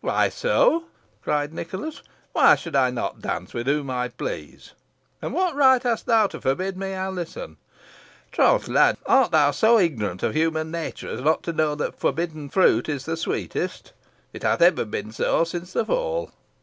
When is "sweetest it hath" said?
13.18-14.62